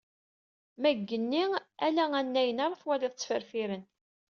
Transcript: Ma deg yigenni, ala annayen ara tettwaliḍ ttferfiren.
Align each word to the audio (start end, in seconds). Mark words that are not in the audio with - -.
Ma 0.79 0.89
deg 0.93 0.99
yigenni, 1.03 1.43
ala 1.85 2.05
annayen 2.19 2.61
ara 2.65 2.73
tettwaliḍ 2.79 3.13
ttferfiren. 3.13 3.83